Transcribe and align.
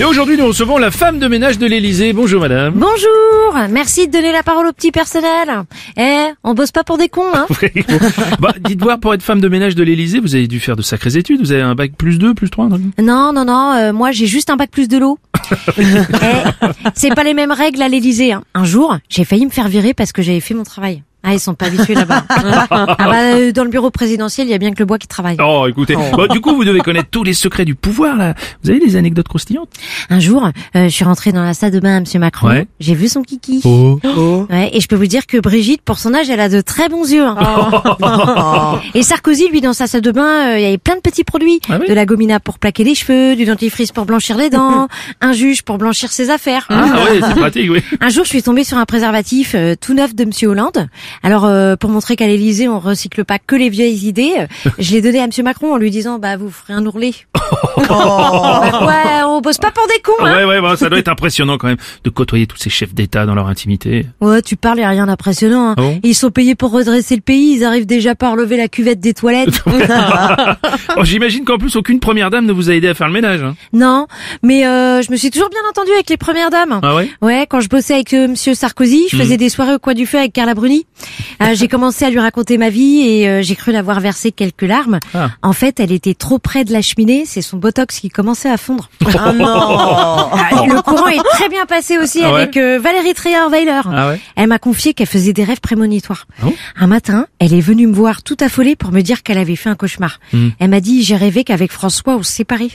Et 0.00 0.04
aujourd'hui, 0.06 0.38
nous 0.38 0.46
recevons 0.46 0.78
la 0.78 0.90
femme 0.90 1.18
de 1.18 1.28
ménage 1.28 1.58
de 1.58 1.66
l'Elysée. 1.66 2.14
Bonjour 2.14 2.40
madame. 2.40 2.72
Bonjour, 2.74 3.68
merci 3.68 4.08
de 4.08 4.12
donner 4.12 4.32
la 4.32 4.42
parole 4.42 4.66
au 4.66 4.72
petit 4.72 4.92
personnel. 4.92 5.64
Eh, 5.98 6.24
on 6.42 6.54
bosse 6.54 6.72
pas 6.72 6.84
pour 6.84 6.96
des 6.96 7.10
cons, 7.10 7.30
hein 7.34 7.46
Oui, 7.62 7.68
bon. 7.86 7.98
bah, 8.40 8.54
dites 8.60 8.82
voir, 8.82 8.98
pour 8.98 9.12
être 9.12 9.22
femme 9.22 9.42
de 9.42 9.48
ménage 9.48 9.74
de 9.74 9.82
l'Elysée, 9.82 10.18
vous 10.18 10.34
avez 10.34 10.46
dû 10.46 10.58
faire 10.58 10.76
de 10.76 10.80
sacrées 10.80 11.18
études. 11.18 11.40
Vous 11.40 11.52
avez 11.52 11.60
un 11.60 11.74
bac 11.74 11.92
plus 11.98 12.18
2, 12.18 12.32
plus 12.32 12.48
3 12.48 12.68
non? 12.68 12.80
Non, 12.98 13.34
non, 13.34 13.44
non, 13.44 13.74
euh, 13.74 13.92
moi 13.92 14.10
j'ai 14.10 14.26
juste 14.26 14.48
un 14.48 14.56
bac 14.56 14.70
plus 14.70 14.88
de 14.88 14.96
l'eau. 14.96 15.18
Eh, 15.78 16.66
c'est 16.94 17.14
pas 17.14 17.24
les 17.24 17.34
mêmes 17.34 17.52
règles 17.52 17.82
à 17.82 17.88
l'Elysée. 17.88 18.32
Hein. 18.32 18.42
Un 18.54 18.64
jour, 18.64 18.96
j'ai 19.08 19.24
failli 19.24 19.44
me 19.44 19.50
faire 19.50 19.68
virer 19.68 19.94
parce 19.94 20.12
que 20.12 20.22
j'avais 20.22 20.40
fait 20.40 20.54
mon 20.54 20.62
travail. 20.62 21.02
Ah, 21.22 21.34
ils 21.34 21.40
sont 21.40 21.54
pas 21.54 21.66
habitués 21.66 21.94
là-bas. 21.94 22.24
ah 22.30 22.96
bah, 22.98 23.34
euh, 23.34 23.52
dans 23.52 23.64
le 23.64 23.70
bureau 23.70 23.90
présidentiel, 23.90 24.46
il 24.46 24.50
y 24.50 24.54
a 24.54 24.58
bien 24.58 24.72
que 24.72 24.78
le 24.78 24.86
bois 24.86 24.98
qui 24.98 25.06
travaille. 25.06 25.36
Oh, 25.38 25.66
écoutez. 25.68 25.94
Bon, 25.94 26.26
du 26.26 26.40
coup, 26.40 26.54
vous 26.54 26.64
devez 26.64 26.80
connaître 26.80 27.08
tous 27.10 27.24
les 27.24 27.34
secrets 27.34 27.64
du 27.64 27.74
pouvoir, 27.74 28.16
là. 28.16 28.34
Vous 28.64 28.70
avez 28.70 28.78
des 28.80 28.96
anecdotes 28.96 29.28
croustillantes? 29.28 29.68
Un 30.08 30.18
jour, 30.20 30.48
euh, 30.76 30.84
je 30.84 30.88
suis 30.88 31.04
rentrée 31.04 31.32
dans 31.32 31.42
la 31.42 31.52
salle 31.54 31.72
de 31.72 31.80
bain 31.80 31.96
à 31.98 32.00
Monsieur 32.00 32.18
Macron. 32.20 32.48
Ouais. 32.48 32.66
J'ai 32.80 32.94
vu 32.94 33.08
son 33.08 33.22
kiki. 33.22 33.60
Oh. 33.64 33.98
Ouais, 34.50 34.70
et 34.72 34.80
je 34.80 34.88
peux 34.88 34.96
vous 34.96 35.06
dire 35.06 35.26
que 35.26 35.36
Brigitte, 35.38 35.82
pour 35.82 35.98
son 35.98 36.14
âge, 36.14 36.28
elle 36.30 36.40
a 36.40 36.48
de 36.48 36.60
très 36.60 36.88
bons 36.88 37.10
yeux. 37.12 37.24
hein. 37.24 38.80
et 38.94 39.02
Sarkozy, 39.02 39.48
lui, 39.48 39.60
dans 39.60 39.72
sa 39.72 39.86
salle 39.86 40.00
de 40.00 40.10
bain, 40.12 40.52
euh, 40.52 40.58
il 40.58 40.62
y 40.62 40.66
avait 40.66 40.78
plein 40.78 40.96
de 40.96 41.00
petits 41.00 41.24
produits. 41.24 41.60
Ah 41.68 41.78
oui 41.80 41.86
De 41.88 41.94
la 41.94 42.06
gomina 42.06 42.40
pour 42.40 42.58
plaquer 42.58 42.84
les 42.84 42.94
cheveux, 42.94 43.36
du 43.36 43.44
dentifrice 43.44 43.92
pour 43.92 44.06
blanchir 44.06 44.36
les 44.36 44.50
dents, 44.50 44.88
un 45.20 45.32
juge 45.32 45.62
pour 45.62 45.78
blanchir 45.78 46.10
ses 46.10 46.30
affaires. 46.30 46.66
Ah 46.70 46.84
ouais, 47.10 47.20
c'est 47.26 47.34
pratique, 47.34 47.70
oui. 47.70 47.82
Un 48.00 48.08
jour, 48.08 48.24
je 48.24 48.30
suis 48.30 48.42
tombée 48.42 48.64
sur 48.64 48.78
un 48.78 48.86
préservatif 48.86 49.52
euh, 49.54 49.74
tout 49.80 49.94
neuf 49.94 50.14
de 50.14 50.24
Monsieur 50.24 50.48
Hollande. 50.48 50.88
Alors, 51.22 51.44
euh, 51.44 51.76
pour 51.76 51.90
montrer 51.90 52.16
qu'à 52.16 52.26
l'Élysée, 52.26 52.68
on 52.68 52.78
recycle 52.78 53.24
pas 53.24 53.38
que 53.38 53.56
les 53.56 53.68
vieilles 53.68 54.06
idées, 54.06 54.34
je 54.78 54.92
l'ai 54.92 55.00
donné 55.00 55.20
à 55.20 55.26
Monsieur 55.26 55.42
Macron 55.42 55.72
en 55.74 55.76
lui 55.76 55.90
disant, 55.90 56.18
bah, 56.18 56.36
vous 56.36 56.50
ferez 56.50 56.72
un 56.72 56.84
ourlet. 56.86 57.12
Bah, 57.88 58.86
ouais, 58.86 59.22
on 59.26 59.40
bosse 59.40 59.58
pas 59.58 59.70
pour 59.70 59.86
des 59.86 60.00
cons, 60.02 60.12
hein. 60.24 60.34
Ouais, 60.36 60.44
ouais, 60.44 60.60
bah, 60.60 60.76
ça 60.76 60.88
doit 60.88 60.98
être 60.98 61.08
impressionnant 61.08 61.58
quand 61.58 61.68
même 61.68 61.76
de 62.04 62.10
côtoyer 62.10 62.46
tous 62.46 62.56
ces 62.58 62.70
chefs 62.70 62.94
d'État 62.94 63.26
dans 63.26 63.34
leur 63.34 63.46
intimité. 63.48 64.06
Ouais, 64.20 64.42
tu 64.42 64.56
parles, 64.56 64.78
y 64.80 64.82
a 64.82 64.88
rien 64.88 65.06
d'impressionnant. 65.06 65.70
hein. 65.70 65.74
Bon 65.76 66.00
Ils 66.02 66.14
sont 66.14 66.30
payés 66.30 66.54
pour 66.54 66.70
redresser 66.72 67.14
le 67.16 67.20
pays, 67.22 67.54
ils 67.56 67.64
arrivent 67.64 67.86
déjà 67.86 68.14
pas 68.14 68.28
à 68.28 68.32
relever 68.32 68.56
la 68.56 68.68
cuvette 68.68 69.00
des 69.00 69.14
toilettes. 69.14 69.62
Oh, 70.96 71.04
J'imagine 71.04 71.44
qu'en 71.44 71.56
plus, 71.58 71.76
aucune 71.76 72.00
première 72.00 72.30
dame 72.30 72.46
ne 72.46 72.52
vous 72.52 72.70
a 72.70 72.74
aidé 72.74 72.88
à 72.88 72.94
faire 72.94 73.06
le 73.06 73.12
ménage. 73.12 73.42
Hein. 73.42 73.54
non, 73.72 74.06
mais 74.42 74.66
euh, 74.66 75.02
je 75.02 75.10
me 75.10 75.16
suis 75.16 75.30
toujours 75.30 75.48
bien 75.48 75.60
entendue 75.68 75.92
avec 75.92 76.08
les 76.10 76.16
premières 76.16 76.50
dames. 76.50 76.80
Ah 76.82 76.94
ouais? 76.94 77.08
Ouais, 77.22 77.46
quand 77.48 77.60
je 77.60 77.68
bossais 77.68 77.94
avec 77.94 78.12
euh, 78.12 78.28
Monsieur 78.28 78.54
Sarkozy, 78.54 79.04
je 79.10 79.16
faisais 79.16 79.36
des 79.36 79.48
soirées 79.48 79.74
au 79.74 79.78
coin 79.78 79.94
du 79.94 80.06
feu 80.06 80.18
avec 80.18 80.32
Carla 80.32 80.54
Bruni. 80.54 80.86
Euh, 81.42 81.54
j'ai 81.54 81.68
commencé 81.68 82.04
à 82.04 82.10
lui 82.10 82.18
raconter 82.18 82.58
ma 82.58 82.68
vie 82.70 83.00
et 83.06 83.28
euh, 83.28 83.42
j'ai 83.42 83.56
cru 83.56 83.72
l'avoir 83.72 84.00
versé 84.00 84.32
quelques 84.32 84.62
larmes. 84.62 85.00
Ah. 85.14 85.30
En 85.42 85.52
fait, 85.52 85.80
elle 85.80 85.92
était 85.92 86.14
trop 86.14 86.38
près 86.38 86.64
de 86.64 86.72
la 86.72 86.82
cheminée, 86.82 87.24
c'est 87.26 87.42
son 87.42 87.56
botox 87.56 88.00
qui 88.00 88.08
commençait 88.10 88.50
à 88.50 88.56
fondre. 88.56 88.90
Ah 89.22 89.32
non 89.32 89.46
Ah, 89.48 90.64
Le 90.66 90.82
courant 90.82 91.08
est 91.08 91.22
très 91.34 91.48
bien 91.48 91.66
passé 91.66 91.98
aussi 91.98 92.20
Ah 92.22 92.32
ouais 92.32 92.42
avec 92.42 92.56
euh, 92.56 92.78
Valérie 92.78 93.12
Trierweiler. 93.14 93.80
Ah 93.92 94.08
ouais 94.08 94.20
Elle 94.36 94.46
m'a 94.46 94.58
confié 94.58 94.94
qu'elle 94.94 95.06
faisait 95.08 95.32
des 95.32 95.44
rêves 95.44 95.60
prémonitoires. 95.60 96.26
Ah 96.42 96.46
un 96.76 96.86
matin, 96.86 97.26
elle 97.38 97.52
est 97.54 97.60
venue 97.60 97.86
me 97.86 97.92
voir 97.94 98.22
tout 98.22 98.36
affolée 98.40 98.76
pour 98.76 98.92
me 98.92 99.00
dire 99.00 99.22
qu'elle 99.22 99.38
avait 99.38 99.56
fait 99.56 99.68
un 99.68 99.74
cauchemar. 99.74 100.20
Hmm. 100.32 100.48
Elle 100.58 100.70
m'a 100.70 100.80
dit 100.80 101.02
j'ai 101.02 101.16
rêvé 101.16 101.44
qu'avec 101.44 101.72
François 101.72 102.16
on 102.16 102.22
se 102.22 102.32
séparait. 102.32 102.70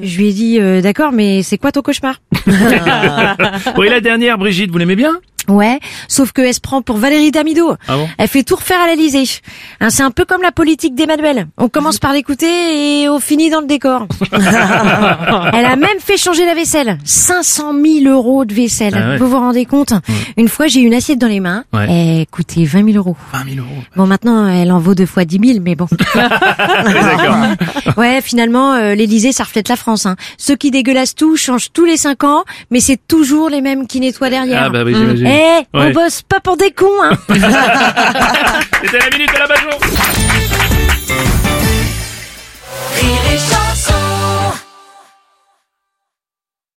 Je 0.00 0.18
lui 0.18 0.28
ai 0.28 0.32
dit 0.32 0.60
euh, 0.60 0.80
d'accord 0.80 1.12
mais 1.12 1.42
c'est 1.42 1.58
quoi 1.58 1.72
ton 1.72 1.82
cauchemar? 1.82 2.20
Et 2.46 3.88
la 3.88 4.00
dernière, 4.00 4.38
Brigitte, 4.38 4.70
vous 4.70 4.78
l'aimez 4.78 4.96
bien? 4.96 5.18
Ouais, 5.48 5.80
sauf 6.08 6.32
que 6.32 6.42
elle 6.42 6.54
se 6.54 6.60
prend 6.60 6.82
pour 6.82 6.96
Valérie 6.98 7.30
Damido. 7.30 7.74
Ah 7.88 7.96
bon 7.96 8.08
Elle 8.18 8.28
fait 8.28 8.42
tout 8.42 8.56
refaire 8.56 8.80
à 8.80 8.86
l'Elysée. 8.86 9.24
Hein, 9.80 9.90
c'est 9.90 10.02
un 10.02 10.10
peu 10.10 10.24
comme 10.24 10.42
la 10.42 10.52
politique 10.52 10.94
d'Emmanuel. 10.94 11.46
On 11.56 11.68
commence 11.68 11.98
par 11.98 12.12
l'écouter 12.12 13.02
et 13.02 13.08
on 13.08 13.18
finit 13.18 13.50
dans 13.50 13.60
le 13.60 13.66
décor. 13.66 14.06
Elle 14.32 15.64
a 15.64 15.76
même 15.76 15.98
fait 16.00 16.16
changer 16.16 16.44
la 16.44 16.54
vaisselle. 16.54 16.98
500 17.04 17.72
000 18.02 18.14
euros 18.14 18.44
de 18.44 18.54
vaisselle. 18.54 18.94
Ah 18.96 19.10
ouais. 19.10 19.16
Vous 19.16 19.28
vous 19.28 19.38
rendez 19.38 19.64
compte 19.64 19.92
Une 20.36 20.48
fois, 20.48 20.66
j'ai 20.66 20.80
une 20.80 20.94
assiette 20.94 21.18
dans 21.18 21.26
les 21.28 21.40
mains. 21.40 21.64
Ouais. 21.72 21.86
Elle 21.90 22.26
coûtait 22.26 22.64
20 22.64 22.84
000 22.92 22.96
euros. 22.98 23.16
20 23.32 23.54
000 23.54 23.66
euros. 23.66 23.82
Bon, 23.96 24.06
maintenant, 24.06 24.46
elle 24.48 24.70
en 24.72 24.78
vaut 24.78 24.94
deux 24.94 25.06
fois 25.06 25.24
10 25.24 25.40
000, 25.54 25.58
mais 25.62 25.74
bon. 25.74 25.86
Ouais, 27.96 28.20
finalement, 28.22 28.74
euh, 28.74 28.94
l'Elysée, 28.94 29.32
ça 29.32 29.44
reflète 29.44 29.68
la 29.68 29.76
France. 29.76 30.06
Hein. 30.06 30.16
Ceux 30.36 30.56
qui 30.56 30.70
dégueulassent 30.70 31.14
tout 31.14 31.36
changent 31.36 31.72
tous 31.72 31.84
les 31.84 31.96
cinq 31.96 32.24
ans, 32.24 32.44
mais 32.70 32.80
c'est 32.80 32.98
toujours 33.08 33.48
les 33.50 33.60
mêmes 33.60 33.86
qui 33.86 34.00
nettoient 34.00 34.30
derrière. 34.30 34.64
Ah 34.64 34.70
bah 34.70 34.84
oui, 34.84 34.94
j'imagine. 34.94 35.26
Ouais. 35.38 35.66
on 35.72 35.90
bosse 35.90 36.22
pas 36.22 36.40
pour 36.40 36.56
des 36.56 36.70
cons, 36.72 36.86
hein 37.02 37.12
C'était 37.28 38.98
la 38.98 39.10
minute 39.10 39.32
de 39.32 39.38
la 39.38 39.46
Bajon 39.46 40.87